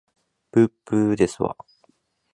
[0.51, 1.55] ぶっぶーですわ